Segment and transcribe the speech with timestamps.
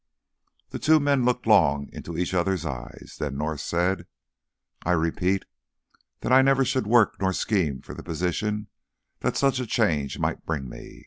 [0.69, 3.17] The two men looked long into each other's eyes.
[3.19, 4.07] Then North said,
[4.81, 5.45] "I repeat
[6.21, 8.65] that I never should work nor scheme for the position
[9.19, 10.99] that such a change might bring me.